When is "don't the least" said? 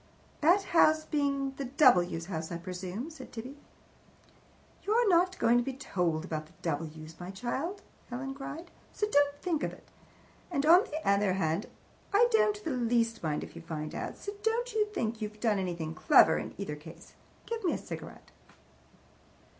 12.31-13.21